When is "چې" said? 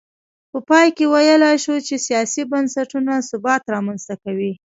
1.87-1.95